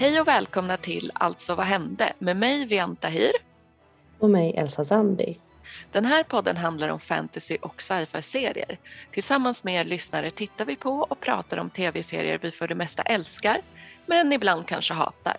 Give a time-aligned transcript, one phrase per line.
[0.00, 3.32] Hej och välkomna till Alltså vad hände med mig Vian Tahir.
[4.18, 5.38] Och mig Elsa Zandi.
[5.92, 8.78] Den här podden handlar om fantasy och sci-fi-serier.
[9.12, 13.02] Tillsammans med er lyssnare tittar vi på och pratar om tv-serier vi för det mesta
[13.02, 13.62] älskar,
[14.06, 15.36] men ibland kanske hatar.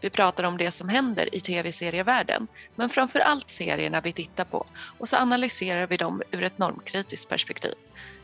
[0.00, 4.66] Vi pratar om det som händer i tv-serievärlden, men framför allt serierna vi tittar på
[4.98, 7.74] och så analyserar vi dem ur ett normkritiskt perspektiv.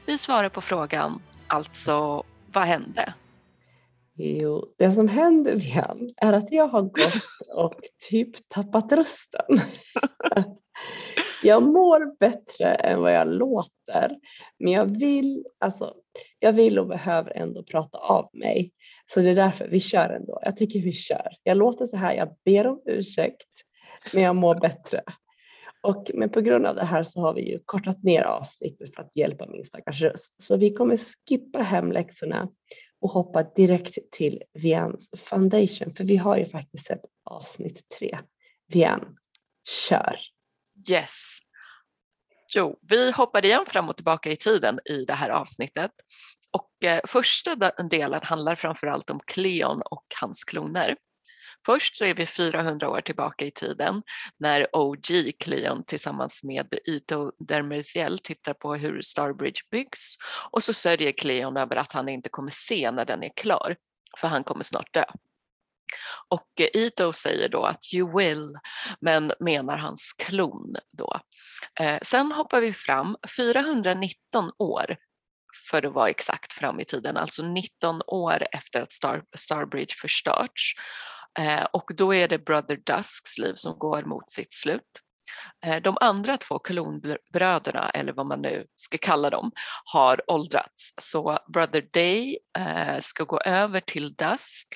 [0.06, 3.14] Vi svarar på frågan, alltså vad hände?
[4.20, 7.80] Jo, det som händer igen är att jag har gått och
[8.10, 9.60] typ tappat rösten.
[11.42, 14.18] jag mår bättre än vad jag låter,
[14.58, 15.94] men jag vill, alltså,
[16.38, 18.72] jag vill och behöver ändå prata av mig.
[19.06, 20.40] Så det är därför vi kör ändå.
[20.42, 21.28] Jag tycker vi kör.
[21.42, 23.48] Jag låter så här, jag ber om ursäkt,
[24.12, 25.02] men jag mår bättre.
[25.82, 29.02] Och, men på grund av det här så har vi ju kortat ner avsnittet för
[29.02, 30.42] att hjälpa min stackars röst.
[30.42, 32.48] Så vi kommer skippa hemläxorna
[33.00, 35.94] och hoppa direkt till Vians foundation.
[35.94, 38.18] För vi har ju faktiskt sett avsnitt tre.
[38.66, 39.16] Vian,
[39.88, 40.18] kör!
[40.90, 41.10] Yes.
[42.54, 45.90] Jo, vi hoppar igen fram och tillbaka i tiden i det här avsnittet.
[46.50, 47.56] Och eh, första
[47.90, 50.96] delen handlar framförallt om Cleon och hans kloner.
[51.70, 54.02] Först så är vi 400 år tillbaka i tiden
[54.38, 60.16] när OG Cleon tillsammans med Ito Dermerziel tittar på hur Starbridge byggs
[60.50, 63.76] och så sörjer Cleon över att han inte kommer se när den är klar
[64.20, 65.04] för han kommer snart dö.
[66.28, 68.58] Och eh, Ito säger då att you will,
[69.00, 71.20] men menar hans klon då.
[71.80, 74.96] Eh, sen hoppar vi fram 419 år
[75.70, 80.74] för att vara exakt fram i tiden, alltså 19 år efter att Star, Starbridge förstörts.
[81.38, 84.82] Eh, och då är det Brother Dusks liv som går mot sitt slut.
[85.66, 89.52] Eh, de andra två kolonbröderna, eller vad man nu ska kalla dem,
[89.84, 90.92] har åldrats.
[91.00, 94.68] Så Brother Day eh, ska gå över till Dusk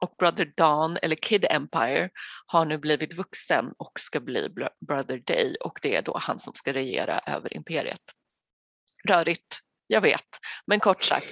[0.00, 2.10] och Brother Dawn, eller Kid Empire,
[2.46, 4.48] har nu blivit vuxen och ska bli
[4.88, 8.02] Brother Day och det är då han som ska regera över imperiet.
[9.08, 11.26] Rörigt, jag vet, men kort sagt,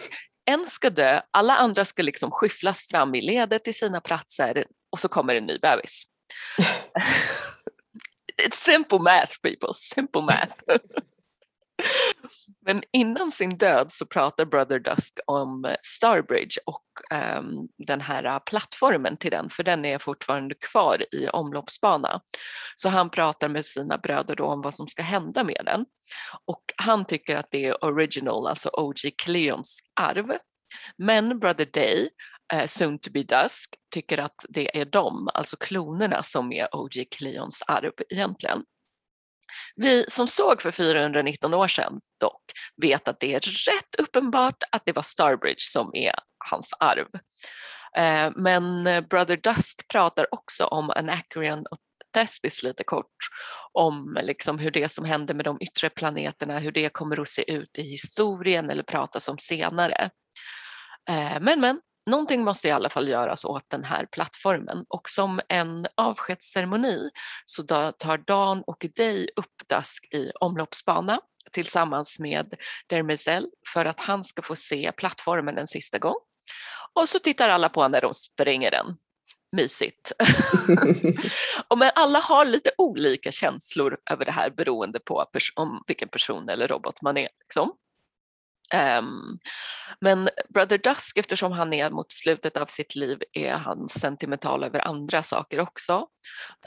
[0.46, 5.00] en ska dö, alla andra ska liksom skyfflas fram i ledet till sina platser och
[5.00, 6.02] så kommer en ny bebis.
[8.64, 10.62] simple math people, simple math.
[12.66, 16.84] Men innan sin död så pratar Brother Dusk om eh, Starbridge och
[17.38, 22.20] um, den här eh, plattformen till den, för den är fortfarande kvar i omloppsbana.
[22.76, 25.86] Så han pratar med sina bröder då om vad som ska hända med den.
[26.44, 30.38] Och han tycker att det är original, alltså OG Cleons arv.
[30.98, 32.08] Men Brother Day,
[32.54, 37.06] uh, soon to be Dusk, tycker att det är de, alltså klonerna, som är OG
[37.10, 38.64] Cleons arv egentligen.
[39.76, 42.42] Vi som såg för 419 år sedan dock
[42.82, 46.14] vet att det är rätt uppenbart att det var Starbridge som är
[46.50, 47.06] hans arv.
[47.96, 51.78] Eh, men eh, Brother Dusk pratar också om Anacreon och
[52.14, 53.16] Thespis lite kort
[53.72, 57.52] om liksom hur det som händer med de yttre planeterna, hur det kommer att se
[57.52, 60.10] ut i historien eller pratas om senare.
[61.08, 65.40] Eh, men men, någonting måste i alla fall göras åt den här plattformen och som
[65.48, 67.10] en avskedsceremoni
[67.44, 67.62] så
[67.92, 71.20] tar Dan och Day upp Dusk i omloppsbana
[71.52, 72.54] tillsammans med
[72.86, 76.16] Dermizel för att han ska få se plattformen en sista gång.
[76.92, 78.96] Och så tittar alla på när de spränger den.
[79.52, 80.12] Mysigt.
[81.68, 86.08] och men alla har lite olika känslor över det här beroende på pers- om vilken
[86.08, 87.28] person eller robot man är.
[87.40, 87.72] Liksom.
[88.74, 89.38] Um,
[90.00, 94.80] men Brother Dusk, eftersom han är mot slutet av sitt liv, är han sentimental över
[94.80, 96.06] andra saker också.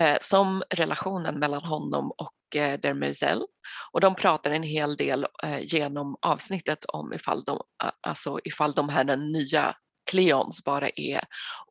[0.01, 3.45] Uh, som relationen mellan honom och eh, uh, Dermezell.
[3.91, 8.73] Och de pratar en hel del uh, genom avsnittet om ifall de, uh, alltså ifall
[8.73, 9.75] de här nya
[10.09, 11.21] Cleons bara är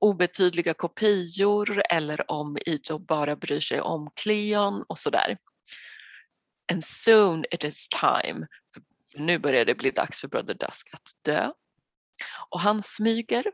[0.00, 5.38] obetydliga kopior eller om Ito bara bryr sig om Cleon och sådär.
[6.72, 8.46] And soon it is time
[9.14, 11.50] nu börjar det bli dags för Brother Dusk att dö.
[12.50, 13.44] Och han smyger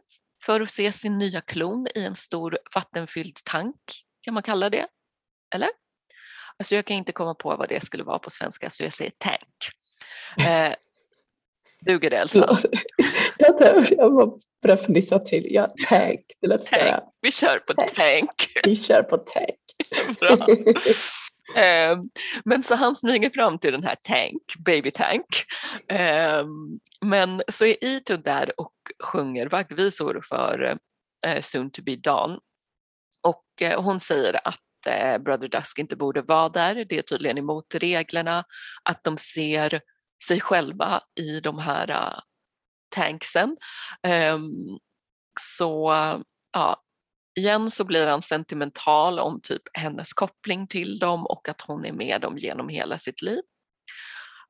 [0.44, 4.86] för att se sin nya klon i en stor vattenfylld tank, kan man kalla det?
[5.54, 5.68] Eller?
[6.56, 9.12] Alltså jag kan inte komma på vad det skulle vara på svenska så jag säger
[9.18, 9.40] tank.
[10.48, 10.74] Eh,
[11.80, 12.58] duger det Elsa?
[13.38, 15.46] jag, var började fnissa till.
[15.50, 16.20] Ja, tank.
[16.40, 17.02] Det lät tank.
[17.20, 17.94] Vi kör på tank.
[17.94, 18.52] tank.
[18.64, 20.18] Vi kör på tank.
[20.20, 20.36] Bra.
[21.56, 21.98] Ehm,
[22.44, 25.44] men så han smyger fram till den här Tank, Baby Tank.
[25.88, 28.74] Ehm, men så är Ito där och
[29.04, 30.78] sjunger vaggvisor för
[31.26, 32.38] eh, Soon to be Dawn.
[33.22, 36.84] Och eh, hon säger att eh, Brother Dusk inte borde vara där.
[36.88, 38.44] Det är tydligen emot reglerna
[38.84, 39.80] att de ser
[40.28, 42.20] sig själva i de här
[42.94, 43.56] tanksen.
[44.02, 44.42] Ehm,
[45.40, 45.92] så
[46.52, 46.83] ja,
[47.36, 51.92] igen så blir han sentimental om typ hennes koppling till dem och att hon är
[51.92, 53.42] med dem genom hela sitt liv.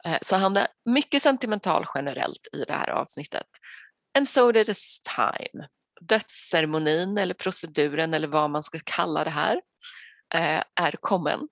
[0.04, 3.46] Eh, så han är mycket sentimental generellt i det här avsnittet.
[4.18, 5.68] And so it is time.
[6.00, 9.60] Dödsceremonin eller proceduren eller vad man ska kalla det här
[10.34, 11.48] eh, är kommen.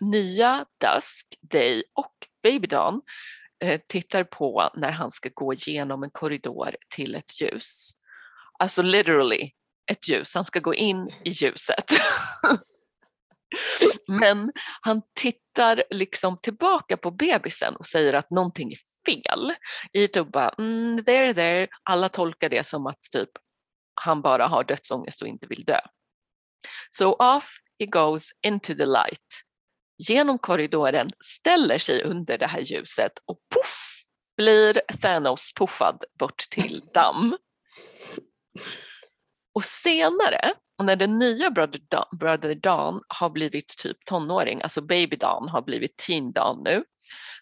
[0.00, 3.00] Nya Dusk, Day och Baby Dawn
[3.64, 7.90] eh, tittar på när han ska gå igenom en korridor till ett ljus.
[8.58, 9.50] Alltså literally
[9.90, 11.84] ett ljus, han ska gå in i ljuset.
[14.08, 19.54] Men han tittar liksom tillbaka på bebisen och säger att någonting är fel.
[19.92, 21.68] I typ bara, mm, there, there.
[21.82, 23.30] Alla tolkar det som att typ
[23.94, 25.80] han bara har dödsångest och inte vill dö.
[26.90, 29.44] So off he goes into the light.
[30.08, 33.90] Genom korridoren, ställer sig under det här ljuset och puff
[34.36, 37.36] blir Thanos puffad bort till damm.
[39.52, 45.16] Och senare, när den nya Brother Dawn, Brother Dawn har blivit typ tonåring, alltså Baby
[45.16, 46.84] Dawn har blivit Teen Dawn nu,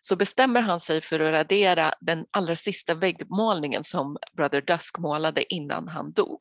[0.01, 5.55] så bestämmer han sig för att radera den allra sista väggmålningen som Brother Dusk målade
[5.55, 6.41] innan han dog.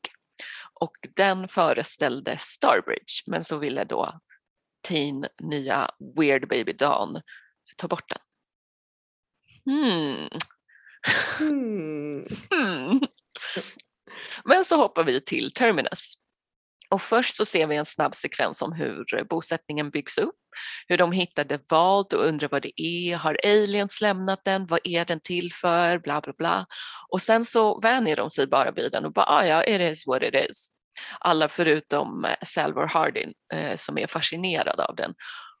[0.80, 4.20] Och den föreställde Starbridge, men så ville då
[4.88, 7.20] Teen, nya Weird Baby Dawn,
[7.76, 8.18] ta bort den.
[9.64, 10.28] Hmm.
[11.38, 12.26] Hmm.
[12.50, 13.00] hmm.
[14.44, 16.14] Men så hoppar vi till Terminus.
[16.90, 20.36] Och först så ser vi en snabb sekvens om hur bosättningen byggs upp,
[20.86, 25.04] hur de hittade Valt och undrar vad det är, har aliens lämnat den, vad är
[25.04, 26.66] den till för, bla bla bla.
[27.08, 30.06] Och sen så vänjer de sig bara vid den och bara, ah, ja, it is
[30.06, 30.68] what it is.
[31.20, 35.14] Alla förutom eh, Salvor Hardin eh, som är fascinerad av den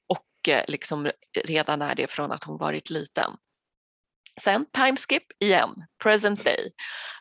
[0.08, 1.10] och eh, liksom
[1.44, 3.32] redan är det från att hon varit liten.
[4.40, 6.72] Sen timeskip igen, present day.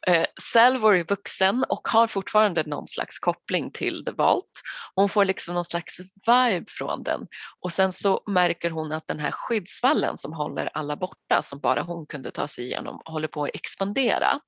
[0.08, 4.62] Eh, Salvor är vuxen och har fortfarande någon slags koppling till The Vault.
[4.96, 7.28] Hon får liksom någon slags vibe från den
[7.60, 11.82] och sen så märker hon att den här skyddsvallen som håller alla borta som bara
[11.82, 14.40] hon kunde ta sig igenom håller på att expandera.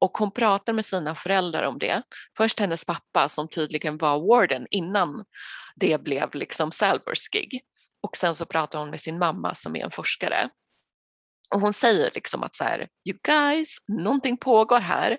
[0.00, 2.02] Och hon pratar med sina föräldrar om det.
[2.36, 5.24] Först hennes pappa som tydligen var warden innan
[5.76, 7.60] det blev liksom Salvors gig.
[8.02, 10.50] Och sen så pratar hon med sin mamma som är en forskare
[11.54, 15.18] och hon säger liksom att så här, you guys, någonting pågår här.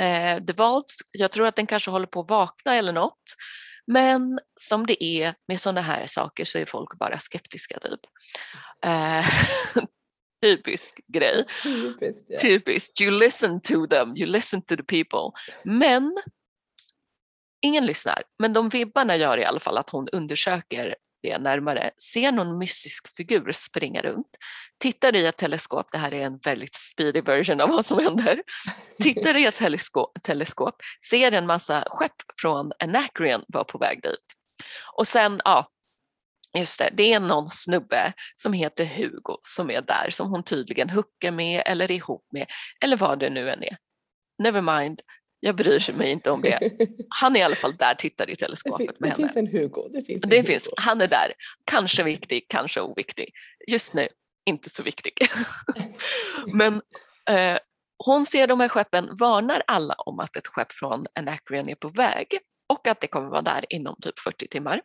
[0.00, 3.22] Eh, The Vault, jag tror att den kanske håller på att vakna eller något.
[3.86, 8.00] Men som det är med sådana här saker så är folk bara skeptiska typ.
[8.84, 9.26] Eh,
[10.42, 11.44] typisk grej.
[11.62, 12.42] Typiskt, yeah.
[12.42, 13.00] Typiskt.
[13.00, 15.40] You listen to them, you listen to the people.
[15.64, 16.22] Men
[17.62, 18.22] ingen lyssnar.
[18.38, 23.16] Men de vibbarna gör i alla fall att hon undersöker det närmare, ser någon mystisk
[23.16, 24.36] figur springa runt,
[24.78, 28.42] tittar i ett teleskop, det här är en väldigt speedy version av vad som händer,
[29.02, 34.24] tittar i ett teleskop, teleskop ser en massa skepp från Anacreon var på väg dit.
[34.96, 35.70] Och sen, ja,
[36.58, 40.90] Just det, det är någon snubbe som heter Hugo som är där som hon tydligen
[40.90, 42.46] hookar med eller är ihop med
[42.84, 43.76] eller vad det nu än är.
[44.38, 45.02] Never mind,
[45.40, 46.70] jag bryr mig inte om det.
[47.08, 49.26] Han är i alla fall där, tittar i teleskopet med henne.
[49.26, 49.88] Det finns en Hugo.
[49.88, 50.46] Det finns, en det Hugo.
[50.46, 51.32] finns han är där.
[51.64, 53.30] Kanske viktig, kanske oviktig.
[53.66, 54.08] Just nu,
[54.46, 55.12] inte så viktig.
[56.52, 56.74] Men
[57.30, 57.58] eh,
[58.04, 61.88] hon ser de här skeppen, varnar alla om att ett skepp från Anacreon är på
[61.88, 62.38] väg
[62.68, 64.82] och att det kommer vara där inom typ 40 timmar.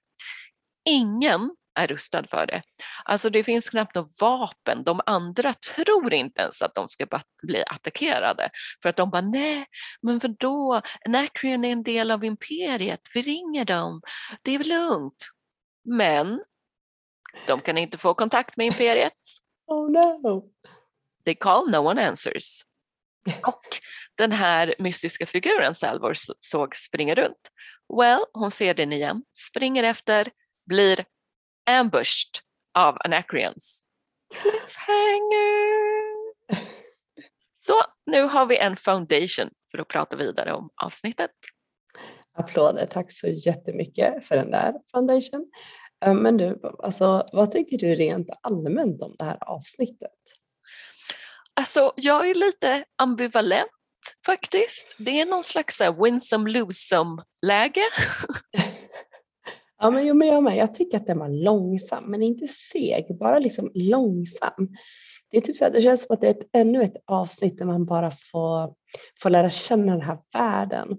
[0.89, 2.61] Ingen är rustad för det.
[3.05, 4.83] Alltså det finns knappt något vapen.
[4.83, 7.07] De andra tror inte ens att de ska
[7.43, 8.49] bli attackerade.
[8.81, 9.65] För att de bara, nej,
[10.01, 10.81] men vadå?
[11.05, 13.01] Anacreon är en del av imperiet.
[13.13, 14.01] Vi ringer dem.
[14.41, 15.27] Det är lugnt.
[15.83, 16.43] Men
[17.47, 19.13] de kan inte få kontakt med imperiet.
[19.71, 20.43] Oh no.
[21.25, 22.65] They call, no one answers.
[23.47, 23.79] Och
[24.15, 27.51] den här mystiska figuren Salvor såg springa runt.
[27.97, 30.27] Well, hon ser den igen, springer efter,
[30.65, 31.05] blir
[31.69, 32.39] ambushed
[32.73, 33.83] av Anacreons.
[34.33, 36.11] Cliffhanger!
[37.57, 41.31] Så nu har vi en foundation för att prata vidare om avsnittet.
[42.33, 45.51] Applåder, tack så jättemycket för den där foundation.
[46.05, 50.11] Eh, men du, alltså, vad tycker du rent allmänt om det här avsnittet?
[51.53, 53.69] Alltså, jag är lite ambivalent
[54.25, 54.95] faktiskt.
[54.97, 57.81] Det är någon slags winsome losome läge.
[59.83, 60.57] Ja, men, jo, men jag med.
[60.57, 64.69] Jag tycker att den var långsam, men inte seg, bara liksom långsam.
[65.31, 67.57] Det, är typ så här, det känns som att det är ett, ännu ett avsnitt
[67.57, 68.73] där man bara får,
[69.21, 70.97] får lära känna den här världen.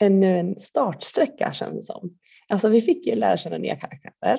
[0.00, 2.18] Ännu en startsträcka känns det som.
[2.52, 4.38] Alltså vi fick ju lära känna nya karaktärer.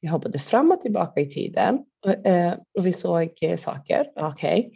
[0.00, 4.04] Vi hoppade fram och tillbaka i tiden och, eh, och vi såg eh, saker.
[4.16, 4.60] Okej.
[4.60, 4.70] Okay.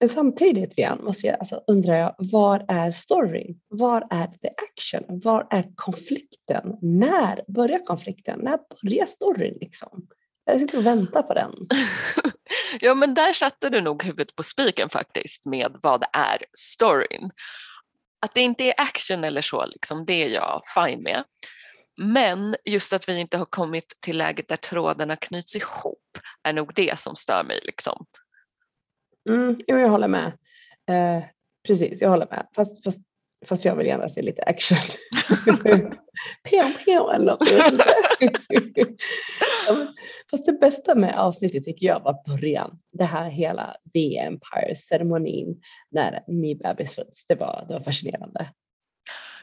[0.00, 3.60] Men samtidigt igen, måste jag, alltså, undrar jag, var är storyn?
[3.68, 5.20] Var är the action?
[5.20, 6.76] Var är konflikten?
[6.82, 8.40] När börjar konflikten?
[8.42, 10.06] När börjar storyn liksom?
[10.44, 11.52] Jag sitter och väntar på den.
[12.80, 17.30] ja men där satte du nog huvudet på spiken faktiskt med vad är storyn.
[18.20, 21.24] Att det inte är action eller så, liksom, det är jag fine med.
[21.96, 26.74] Men just att vi inte har kommit till läget där trådarna knyts ihop är nog
[26.74, 27.60] det som stör mig.
[27.62, 28.06] Liksom.
[29.28, 30.26] Mm, jag håller med.
[30.90, 31.24] Eh,
[31.66, 32.46] precis, jag håller med.
[32.54, 33.00] Fast, fast,
[33.46, 34.78] fast jag vill gärna se lite action.
[36.50, 37.36] Pew, pew, eller
[40.30, 42.78] Fast det bästa med avsnittet tycker jag var början.
[42.92, 47.26] Det här hela The Empire-ceremonin när ny bebis föds.
[47.26, 48.48] Det var, det var fascinerande.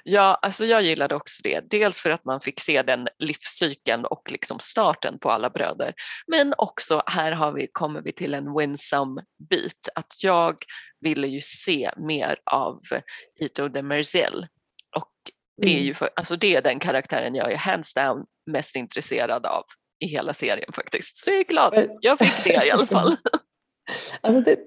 [0.09, 1.61] Ja, alltså jag gillade också det.
[1.69, 5.93] Dels för att man fick se den livscykeln och liksom starten på alla bröder.
[6.27, 9.89] Men också här har vi, kommer vi till en winsome bit.
[9.95, 10.55] Att jag
[10.99, 12.81] ville ju se mer av
[13.39, 14.47] Ito de Merziel.
[14.95, 15.11] Och
[15.61, 15.85] det är mm.
[15.85, 19.63] ju för, alltså det är den karaktären jag är hands down mest intresserad av
[19.99, 21.17] i hela serien faktiskt.
[21.17, 23.17] Så jag är glad, jag fick det i alla fall.
[24.21, 24.59] Alltså det,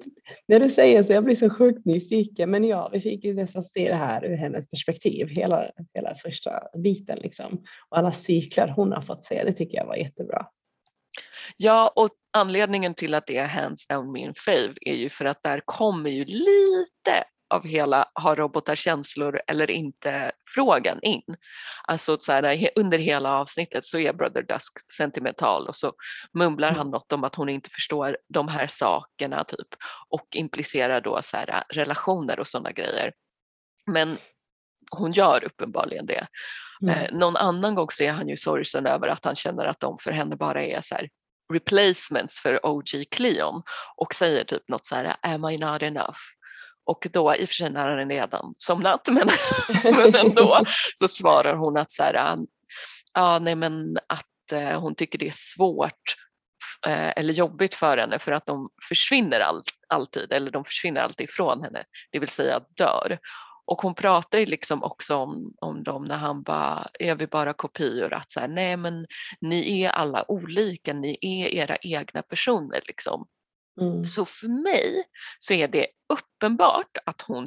[0.48, 2.50] när du säger så, jag blir så sjukt nyfiken.
[2.50, 6.50] Men ja, vi fick ju nästan se det här ur hennes perspektiv, hela, hela första
[6.82, 7.64] biten liksom.
[7.88, 10.46] Och alla cyklar hon har fått se, det tycker jag var jättebra.
[11.56, 15.42] Ja, och anledningen till att det är hands down min fave är ju för att
[15.42, 21.36] där kommer ju lite av hela har robotar känslor eller inte frågan in.
[21.88, 25.92] Alltså så här, under hela avsnittet så är Brother Dusk sentimental och så
[26.34, 26.90] mumlar han mm.
[26.90, 29.68] något om att hon inte förstår de här sakerna typ
[30.08, 33.12] och implicerar då så här, relationer och sådana grejer.
[33.86, 34.18] Men
[34.90, 36.26] hon gör uppenbarligen det.
[36.82, 36.94] Mm.
[36.94, 39.98] Eh, någon annan gång så är han ju sorgsen över att han känner att de
[39.98, 41.08] för henne bara är så här,
[41.52, 43.62] replacements för OG Cleon
[43.96, 46.18] och säger typ något så här, am I not enough?
[46.90, 49.28] Och då, i och för sig när han redan somnat, men,
[49.84, 52.38] men ändå, så svarar hon att så här, ah,
[53.14, 56.16] ja, nej, men att eh, hon tycker det är svårt
[56.86, 61.28] eh, eller jobbigt för henne för att de försvinner all, alltid, eller de försvinner alltid
[61.28, 63.18] ifrån henne, det vill säga dör.
[63.64, 67.52] Och hon pratar ju liksom också om, om dem när han bara, är vi bara
[67.52, 68.14] kopior?
[68.14, 69.06] Att så här, nej men
[69.40, 73.26] ni är alla olika, ni är era egna personer liksom.
[73.80, 74.06] Mm.
[74.06, 75.04] Så för mig
[75.38, 77.46] så är det uppenbart att hon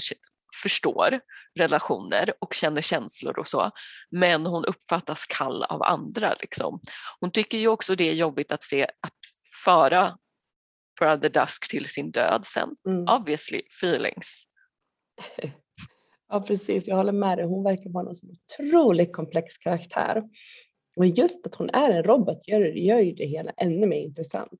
[0.63, 1.19] förstår
[1.59, 3.71] relationer och känner känslor och så,
[4.11, 6.35] men hon uppfattas kall av andra.
[6.39, 6.79] Liksom.
[7.19, 9.17] Hon tycker ju också det är jobbigt att se att
[9.65, 10.17] föra
[10.99, 12.69] Brother Dusk till sin död sen.
[12.87, 13.07] Mm.
[13.07, 14.43] Obviously feelings.
[16.29, 17.45] Ja precis, jag håller med dig.
[17.45, 18.15] Hon verkar vara en
[18.59, 20.23] otroligt komplex karaktär.
[20.95, 24.59] Och just att hon är en robot gör, gör ju det hela ännu mer intressant.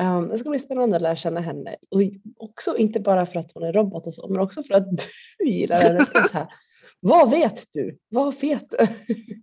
[0.00, 1.76] Um, det ska bli spännande att lära känna henne.
[1.90, 2.00] Och
[2.36, 4.86] också inte bara för att hon är robot och så, men också för att
[5.38, 6.06] du gillar henne.
[6.32, 6.46] här,
[7.00, 7.98] vad vet du?
[8.08, 8.76] Vad vet du?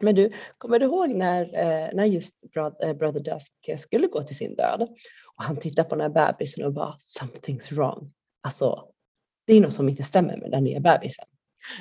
[0.00, 2.38] men du, kommer du ihåg när, eh, när just
[2.82, 4.88] eh, Brother Dusk skulle gå till sin död?
[5.36, 8.12] Och han tittar på den här bebisen och bara “something's wrong”.
[8.42, 8.88] Alltså,
[9.46, 11.24] det är något som inte stämmer med den nya bebisen.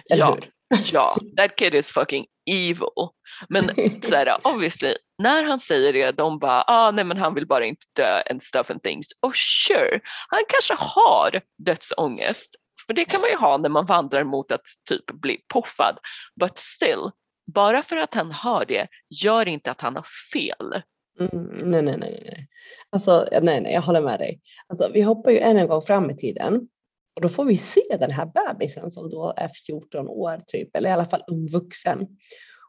[0.09, 0.51] Eller ja, hur?
[0.93, 3.09] ja, that kid is fucking evil.
[3.50, 3.63] Men
[4.01, 7.65] så här, obviously, när han säger det, de bara, ah, nej men han vill bara
[7.65, 9.08] inte dö and stuff and things.
[9.20, 12.55] Och sure, han kanske har dödsångest.
[12.88, 15.98] För det kan man ju ha när man vandrar mot att typ bli poffad.
[16.39, 17.12] But still,
[17.53, 18.88] bara för att han har det
[19.24, 20.82] gör inte att han har fel.
[21.20, 22.48] Mm, nej, nej, nej, nej.
[22.89, 24.41] Alltså, nej, nej, jag håller med dig.
[24.67, 26.67] Alltså, vi hoppar ju än en gång fram i tiden
[27.15, 30.89] och då får vi se den här bebisen som då är 14 år typ, eller
[30.89, 32.08] i alla fall ung vuxen.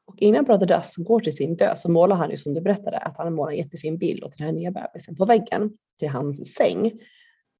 [0.06, 2.98] Och innan Brother Dust går till sin död så målar han ju som du berättade
[2.98, 6.54] att han målar en jättefin bild åt den här nya bebisen på väggen till hans
[6.54, 6.92] säng.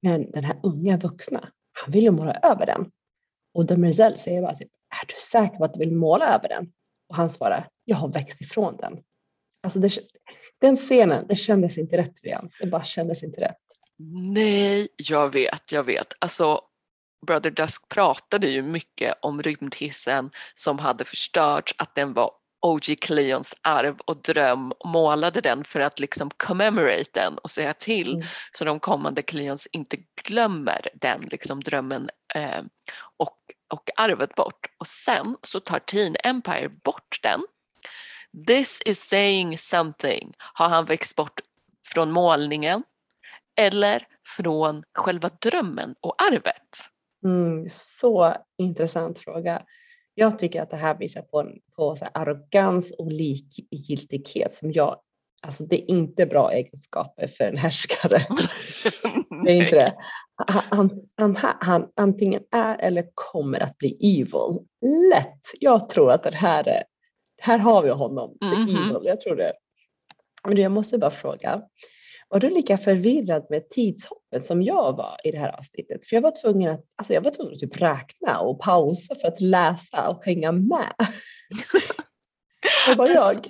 [0.01, 2.91] Men den här unga vuxna, han vill ju måla över den.
[3.53, 4.71] Och Demerzel säger bara typ,
[5.03, 6.71] är du säker på att du vill måla över den?
[7.09, 8.99] Och han svarar, jag har växt ifrån den.
[9.63, 9.99] Alltså det,
[10.61, 12.49] den scenen, det kändes inte rätt igen.
[12.61, 13.57] Det bara kändes inte rätt.
[14.33, 16.13] Nej, jag vet, jag vet.
[16.19, 16.59] Alltså
[17.25, 22.31] Brother Dusk pratade ju mycket om rymdhissen som hade förstörts, att den var
[22.65, 27.73] OG Cleons arv och dröm och målade den för att liksom commemorate den och säga
[27.73, 28.27] till mm.
[28.57, 32.61] så de kommande Cleons inte glömmer den liksom drömmen eh,
[33.17, 33.37] och,
[33.73, 34.67] och arvet bort.
[34.77, 37.41] Och sen så tar Teen Empire bort den.
[38.47, 40.33] This is saying something.
[40.37, 41.39] Har han växt bort
[41.93, 42.83] från målningen
[43.55, 46.89] eller från själva drömmen och arvet?
[47.25, 49.61] Mm, så intressant fråga.
[50.13, 54.99] Jag tycker att det här visar på, på så arrogans och likgiltighet som jag,
[55.41, 58.27] alltså det är inte bra egenskaper för en härskare.
[59.45, 59.95] Det är inte det.
[60.47, 64.59] Han, han, han, antingen är eller kommer att bli evil.
[65.11, 65.41] Lätt.
[65.59, 66.83] Jag tror att det här är,
[67.41, 68.37] här har vi honom.
[68.41, 68.89] Mm -hmm.
[68.89, 68.99] evil.
[69.03, 69.53] Jag tror det.
[70.47, 71.61] Men jag måste bara fråga.
[72.29, 76.05] Var du lika förvirrad med tidshoppet som jag var i det här avsnittet?
[76.05, 79.27] För jag var tvungen att, alltså jag var tvungen att typ räkna och pausa för
[79.27, 80.93] att läsa och hänga med.
[82.87, 83.47] Det var jag.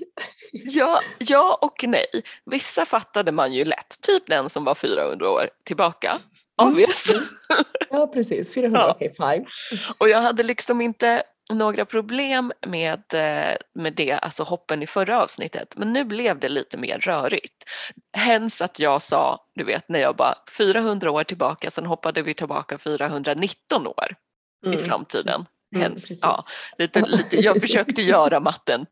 [0.52, 2.06] Ja, ja och nej.
[2.46, 6.18] Vissa fattade man ju lätt, typ den som var 400 år tillbaka.
[6.62, 7.06] Obvious.
[7.90, 8.96] Ja precis, 400 ja.
[8.96, 9.46] okay, fine.
[9.98, 15.24] Och jag hade liksom inte några problem med, eh, med det, alltså hoppen i förra
[15.24, 17.64] avsnittet, men nu blev det lite mer rörigt.
[18.14, 22.34] Hens att jag sa, du vet när jag bara 400 år tillbaka, sen hoppade vi
[22.34, 24.16] tillbaka 419 år
[24.66, 24.80] mm.
[24.80, 25.46] i framtiden.
[25.76, 26.46] Mm, Hens, mm, ja,
[26.78, 28.86] lite, lite, jag försökte göra matten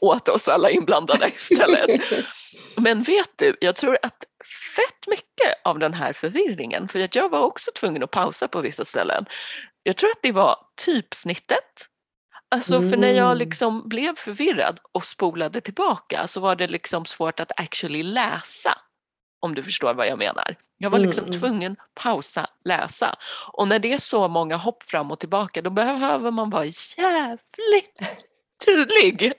[0.00, 2.02] åt oss alla inblandade istället.
[2.76, 4.24] Men vet du, jag tror att
[4.76, 8.60] fett mycket av den här förvirringen, för att jag var också tvungen att pausa på
[8.60, 9.26] vissa ställen,
[9.86, 11.88] jag tror att det var typsnittet.
[12.48, 12.90] Alltså mm.
[12.90, 13.38] för när jag mm.
[13.38, 18.78] liksom blev förvirrad och spolade tillbaka så var det liksom svårt att actually läsa.
[19.40, 20.56] Om du förstår vad jag menar.
[20.78, 21.40] Jag var liksom mm.
[21.40, 23.16] tvungen pausa, läsa.
[23.52, 28.26] Och när det är så många hopp fram och tillbaka då behöver man vara jävligt
[28.64, 29.32] tydlig.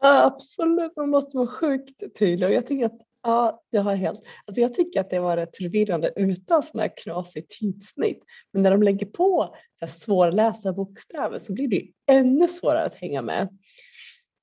[0.00, 4.22] Ja, absolut, man måste vara sjukt tydlig och jag tycker att Ja, jag har helt.
[4.44, 8.24] Alltså jag tycker att det var rätt förvirrande utan sådana här knasigt typsnitt.
[8.52, 12.84] Men när de lägger på så här svårlästa bokstäver så blir det ju ännu svårare
[12.84, 13.48] att hänga med.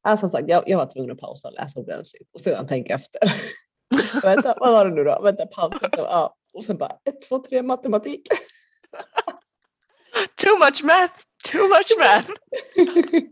[0.02, 2.94] Alltså som sagt, jag, jag var tvungen att pausa och läsa ordentligt och sedan tänka
[2.94, 3.22] efter.
[4.24, 5.22] Vänta, vad var det nu då?
[5.24, 5.90] Vänta, pausa.
[5.92, 6.36] Ja.
[6.54, 8.28] Och sen bara ett, två, tre, matematik.
[10.36, 11.14] Too much math!
[11.52, 12.30] Too much math!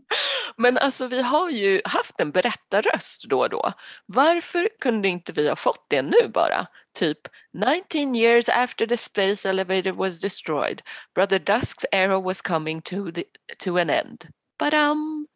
[0.58, 3.72] Men alltså vi har ju haft en berättarröst då och då.
[4.06, 6.66] Varför kunde inte vi ha fått det nu bara?
[6.94, 7.18] Typ
[7.52, 10.82] 19 years after the space elevator was destroyed,
[11.14, 13.24] Brother Dusks era was coming to, the,
[13.58, 14.24] to an end.
[14.58, 15.26] Badam!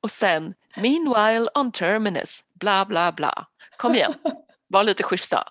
[0.00, 3.46] Och sen Meanwhile on terminus, bla bla bla.
[3.76, 4.14] Kom igen,
[4.68, 5.48] var lite schyssta.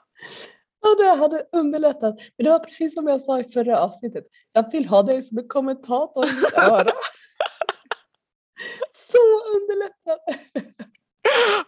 [0.81, 2.15] Ja, det hade underlättat.
[2.37, 4.23] Men det var precis som jag sa i förra avsnittet.
[4.53, 6.91] Jag vill ha dig som en kommentator i mitt öra.
[9.13, 10.19] Så underlättat.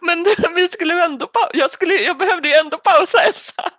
[0.00, 3.70] Men vi skulle ändå jag, skulle, jag behövde ju ändå pausa Elsa.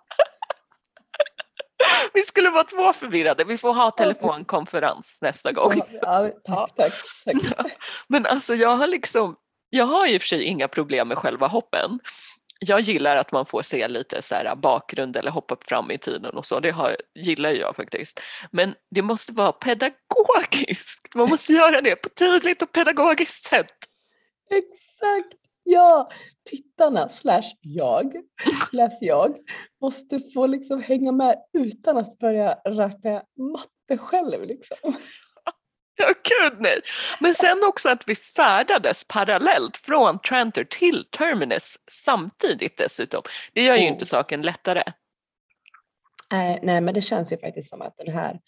[2.12, 3.44] Vi skulle vara två förvirrade.
[3.44, 5.82] Vi får ha telefonkonferens nästa gång.
[6.02, 6.92] Ja, tack, tack,
[7.56, 7.76] tack.
[8.08, 9.36] Men alltså jag har liksom,
[9.70, 12.00] jag har i och för sig inga problem med själva hoppen
[12.58, 16.36] jag gillar att man får se lite så här bakgrund eller hoppa fram i tiden
[16.36, 18.20] och så, det har, gillar jag faktiskt.
[18.50, 23.74] Men det måste vara pedagogiskt, man måste göra det på tydligt och pedagogiskt sätt.
[24.50, 26.10] Exakt, ja!
[26.50, 28.12] Tittarna slash jag,
[28.70, 29.36] slash jag
[29.80, 34.76] måste få liksom hänga med utan att börja räkna matte själv liksom.
[36.00, 36.80] Ja, gud nej.
[37.20, 43.22] Men sen också att vi färdades parallellt från Trantor till Terminus samtidigt dessutom.
[43.52, 43.92] Det gör ju oh.
[43.92, 44.82] inte saken lättare.
[46.32, 48.40] Nej, nej, men det känns ju faktiskt som att den här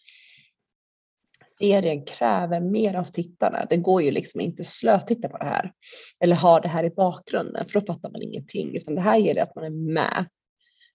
[1.59, 3.67] serien kräver mer av tittarna.
[3.71, 5.73] Det går ju liksom inte slötitta på det här
[6.21, 9.43] eller ha det här i bakgrunden för då fattar man ingenting utan det här det
[9.43, 10.27] att man är med.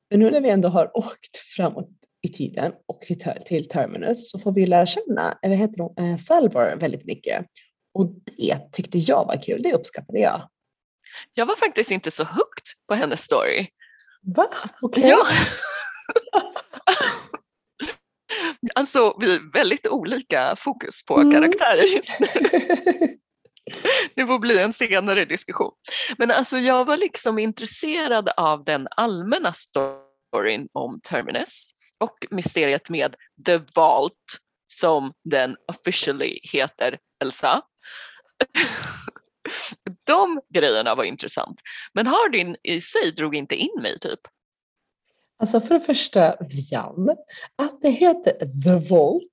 [0.10, 1.90] Men nu när vi ändå har åkt framåt
[2.26, 6.18] i tiden och till, till Terminus så får vi lära känna vad heter hon, eh,
[6.18, 7.46] Salvor väldigt mycket.
[7.94, 8.08] Och
[8.38, 10.50] det tyckte jag var kul, det uppskattade jag.
[11.34, 13.68] Jag var faktiskt inte så hooked på hennes story.
[14.36, 14.48] Va?
[14.82, 15.04] Okej.
[15.04, 15.10] Okay.
[15.10, 15.28] Ja.
[18.76, 21.32] alltså vi är väldigt olika fokus på mm.
[21.32, 22.28] karaktärer just nu.
[24.16, 25.72] Det får bli en senare diskussion.
[26.18, 33.16] Men alltså jag var liksom intresserad av den allmänna storyn om Terminus och mysteriet med
[33.46, 37.62] The Vault som den officially heter Elsa.
[40.04, 41.62] De grejerna var intressant.
[41.94, 44.20] Men Hardin i sig drog inte in mig typ.
[45.38, 47.10] Alltså för det första, Vian,
[47.56, 49.32] att det heter The Vault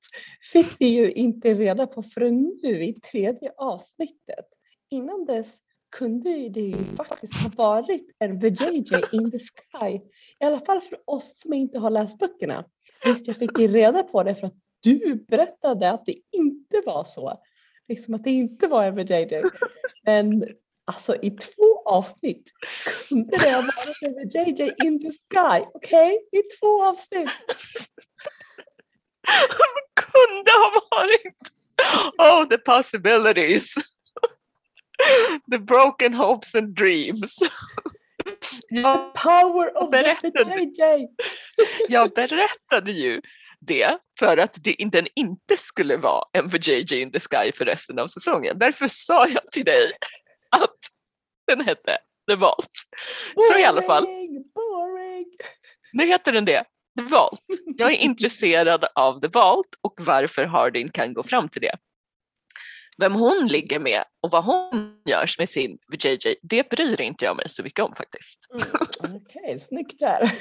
[0.53, 4.46] fick vi ju inte reda på förrän nu i tredje avsnittet.
[4.90, 5.57] Innan dess
[5.92, 10.00] kunde det ju faktiskt ha varit en VJJ in the Sky.
[10.40, 12.64] I alla fall för oss som inte har läst böckerna.
[13.05, 17.05] Visst, jag fick ju reda på det för att du berättade att det inte var
[17.05, 17.40] så.
[17.88, 19.42] Liksom att det inte var en VJJ.
[20.02, 20.44] Men
[20.85, 22.50] alltså i två avsnitt
[23.09, 25.64] kunde det ha varit en VJJ in the Sky.
[25.74, 26.18] Okej?
[26.24, 26.40] Okay?
[26.40, 27.28] I två avsnitt.
[29.94, 31.37] kunde ha varit.
[32.18, 33.74] Oh, the possibilities.
[35.53, 37.37] The broken hopes and dreams.
[38.69, 40.61] Jag Power of berättade.
[40.61, 41.09] JJ!
[41.88, 43.21] Jag berättade ju
[43.61, 47.65] det för att det, den inte skulle vara en för JJ in the Sky för
[47.65, 48.59] resten av säsongen.
[48.59, 49.93] Därför sa jag till dig
[50.57, 50.77] att
[51.47, 51.99] den hette
[52.31, 52.71] The Vault.
[53.51, 55.27] Så i alla fall, Boring, boring.
[55.93, 56.65] nu heter den det.
[56.99, 57.41] The Vault.
[57.77, 61.77] Jag är intresserad av The Vault och varför Hardin kan gå fram till det.
[62.98, 67.37] Vem hon ligger med och vad hon gör med sin JJ, det bryr inte jag
[67.37, 68.38] mig så mycket om faktiskt.
[69.05, 70.38] Mm, Okej, snyggt där.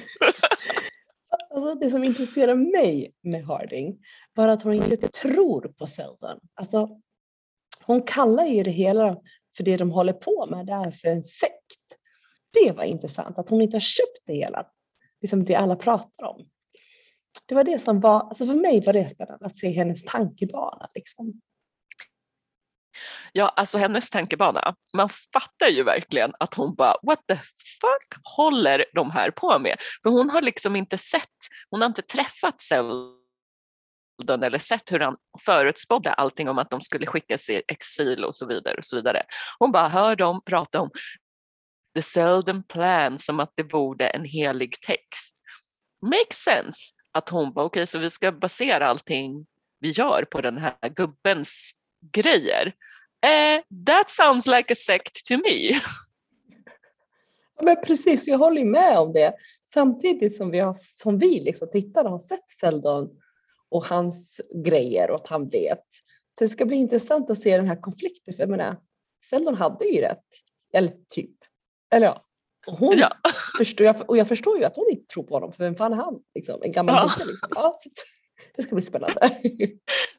[1.49, 3.97] Alltså, det som intresserar mig med Harding
[4.33, 6.39] var att hon inte tror på Seldon.
[6.53, 6.89] Alltså,
[7.85, 9.17] hon kallar ju det hela
[9.57, 11.55] för det de håller på med, det är för en sekt.
[12.61, 14.67] Det var intressant, att hon inte har köpt det hela,
[15.21, 16.49] liksom det alla pratar om.
[17.45, 20.89] Det var det som var, alltså för mig var det spännande att se hennes tankebana.
[20.95, 21.41] Liksom.
[23.33, 27.35] Ja, alltså hennes tankebana, man fattar ju verkligen att hon bara what the
[27.81, 29.77] fuck håller de här på med?
[30.03, 31.29] För hon har liksom inte sett,
[31.69, 37.05] hon har inte träffat Seldon eller sett hur han förutspådde allting om att de skulle
[37.05, 39.23] skickas i exil och så vidare och så vidare.
[39.59, 40.89] Hon bara hör dem prata om
[41.95, 45.35] the Seldon plan som att det vore en helig text.
[46.01, 46.79] Makes sense
[47.11, 49.45] att hon bara okej okay, så vi ska basera allting
[49.79, 51.71] vi gör på den här gubbens
[52.11, 52.73] grejer.
[53.23, 55.79] Eh, that sounds like a sect to me.
[57.63, 59.33] Men precis, jag håller med om det.
[59.73, 63.09] Samtidigt som vi, har, som vi liksom tittare har sett Seldon
[63.69, 65.83] och hans grejer och att han vet.
[66.39, 68.33] Så det ska bli intressant att se den här konflikten.
[68.33, 68.77] För jag menar,
[69.29, 70.25] Seldon hade ju rätt.
[70.73, 71.35] Eller typ.
[71.91, 72.23] Eller ja.
[72.67, 73.09] Och, hon Ja.
[73.57, 75.53] förstår, och jag förstår ju att hon inte tror på honom.
[75.53, 76.19] För vem fan är han?
[76.35, 77.25] Liksom, en gammal Ja.
[77.25, 77.49] Liksom.
[77.55, 77.89] Ja, så
[78.55, 79.31] det ska bli spännande.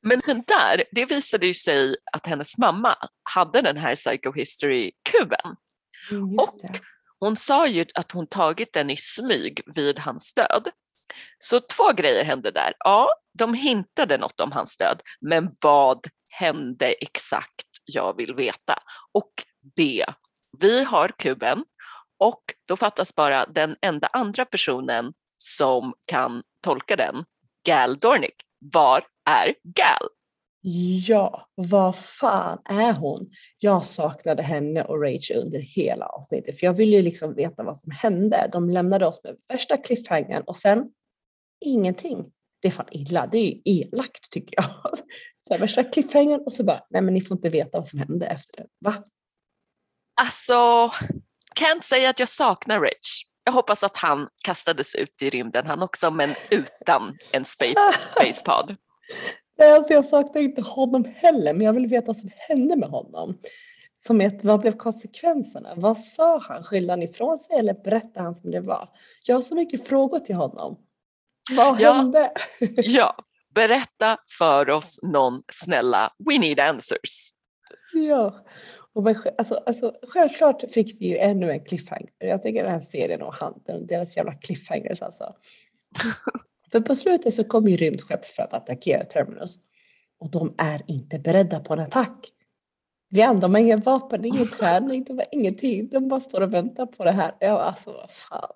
[0.00, 5.56] Men, men där, det visade ju sig att hennes mamma hade den här psychohistory-kuben.
[6.10, 6.80] Mm, Och- det.
[7.18, 10.70] Hon sa ju att hon tagit den i smyg vid hans död.
[11.38, 12.74] Så två grejer hände där.
[12.84, 13.06] A.
[13.38, 17.66] De hintade något om hans död, men vad hände exakt?
[17.84, 18.78] Jag vill veta.
[19.12, 19.32] Och
[19.76, 20.04] B.
[20.58, 21.64] Vi har kuben
[22.18, 27.24] och då fattas bara den enda andra personen som kan tolka den,
[27.62, 28.35] Gal Dornick.
[28.59, 30.09] Var är Gal?
[31.07, 33.31] Ja, vad fan är hon?
[33.59, 37.81] Jag saknade henne och Rage under hela avsnittet för jag ville ju liksom veta vad
[37.81, 38.48] som hände.
[38.53, 40.90] De lämnade oss med värsta cliffhangern och sen
[41.61, 42.33] ingenting.
[42.61, 44.98] Det är fan illa, det är ju elakt tycker jag.
[45.48, 47.98] Så här, värsta cliffhangern och så bara, nej men ni får inte veta vad som
[47.98, 48.66] hände efter det.
[48.81, 49.05] Va?
[50.20, 50.90] Alltså,
[51.55, 53.25] kan inte säga att jag saknar Rich.
[53.44, 57.74] Jag hoppas att han kastades ut i rymden han också, men utan en space,
[58.12, 58.76] spacepod.
[59.59, 62.88] Nej, alltså jag saknar inte honom heller, men jag vill veta vad som hände med
[62.88, 63.38] honom.
[64.07, 65.74] Som ett, vad blev konsekvenserna?
[65.76, 66.64] Vad sa han?
[66.64, 68.88] Skyllde han ifrån sig eller berättade han som det var?
[69.24, 70.78] Jag har så mycket frågor till honom.
[71.57, 71.92] Vad Ja.
[71.92, 72.33] hände?
[72.76, 73.16] Ja,
[73.55, 76.12] berätta för oss någon snälla.
[76.31, 77.31] We need answers.
[77.92, 78.35] Ja,
[78.94, 82.11] och men, alltså, alltså, självklart fick vi ju ännu en cliffhanger.
[82.18, 85.35] Jag tycker den här serien och han, den- deras jävla cliffhangers alltså.
[86.72, 89.59] För på slutet så kommer ju rymdskepp för att attackera Terminus.
[90.18, 92.33] Och de är inte beredda på en attack.
[93.09, 95.88] Vi andra har inga vapen, ingen träning, de har ingenting.
[95.88, 97.37] De bara står och väntar på det här.
[97.40, 98.50] Ja, alltså vad fan.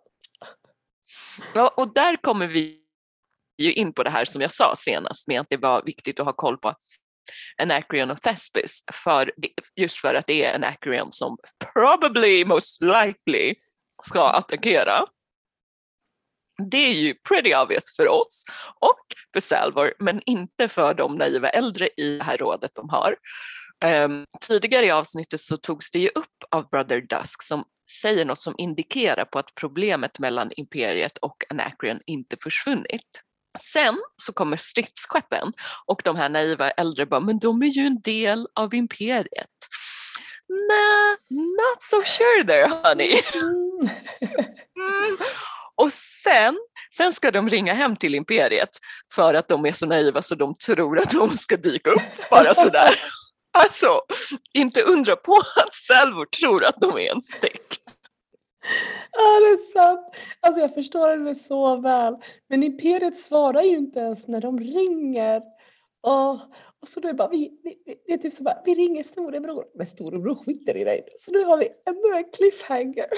[1.54, 2.80] Ja, och där kommer vi
[3.58, 6.26] ju in på det här som jag sa senast med att det var viktigt att
[6.26, 6.74] ha koll på
[7.62, 9.32] Anacreon och Thespis för,
[9.76, 11.36] just för att det är Anacreon som
[11.74, 13.54] probably most likely
[14.02, 15.04] ska attackera.
[16.70, 18.44] Det är ju pretty obvious för oss
[18.80, 19.00] och
[19.32, 23.16] för Salvor men inte för de naiva äldre i det här rådet de har.
[23.84, 27.64] Um, tidigare i avsnittet så togs det ju upp av Brother Dusk som
[28.02, 33.22] säger något som indikerar på att problemet mellan Imperiet och Anacreon inte försvunnit.
[33.60, 35.52] Sen så kommer stridsskeppen
[35.86, 39.50] och de här naiva äldre bara, men de är ju en del av Imperiet.
[40.48, 43.22] Nah, not so sure there honey.
[43.34, 45.16] Mm.
[45.74, 46.56] Och sen,
[46.96, 48.70] sen ska de ringa hem till Imperiet
[49.14, 52.54] för att de är så naiva så de tror att de ska dyka upp bara
[52.54, 52.90] sådär.
[53.58, 54.00] Alltså,
[54.52, 57.80] inte undra på att Salvor tror att de är en sekt.
[59.12, 60.16] Ja, det är sant.
[60.40, 62.16] Alltså jag förstår det så väl.
[62.48, 65.42] Men Imperiet svarar ju inte ens när de ringer.
[66.02, 66.32] Och,
[66.82, 67.76] och så då är det bara, vi, vi,
[68.06, 69.64] det är typ så bara, vi ringer storebror.
[69.74, 71.04] Men storebror skiter i dig.
[71.18, 73.06] Så nu har vi ännu en cliffhanger.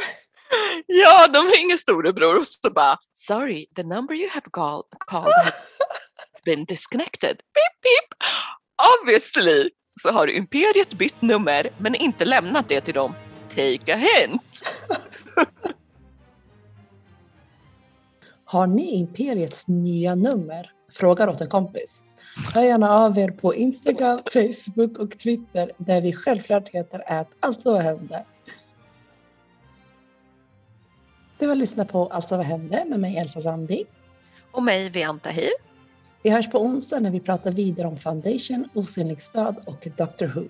[0.87, 5.55] Ja, de ringer storebror och så bara Sorry, the number you have call, called has
[6.45, 7.37] been disconnected.
[7.37, 8.31] Beep, beep.
[9.03, 9.71] Obviously
[10.03, 13.15] så har Imperiet bytt nummer men inte lämnat det till dem.
[13.59, 14.63] Take a hint.
[18.45, 20.73] Har ni Imperiets nya nummer?
[20.93, 22.03] Frågar åt en kompis.
[22.55, 27.73] Hör gärna av er på Instagram, Facebook och Twitter där vi självklart heter att Alltså
[27.73, 28.25] vad hände?
[31.39, 33.85] Du har lyssnat på Alltså vad hände med mig Elsa Sandi.
[34.53, 35.53] Och mig Vianta Hir.
[36.23, 40.45] Vi hörs på onsdag när vi pratar vidare om Foundation, Osynlig stad och Doctor Who.